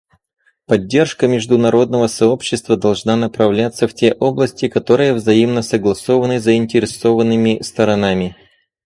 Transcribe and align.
Поддержка 0.65 1.27
международного 1.27 2.07
сообщества 2.07 2.75
должна 2.75 3.15
направляться 3.15 3.87
в 3.87 3.93
те 3.93 4.13
области, 4.13 4.67
которые 4.67 5.13
взаимно 5.13 5.61
согласованы 5.61 6.39
заинтересованными 6.39 7.61
сторонами. 7.61 8.35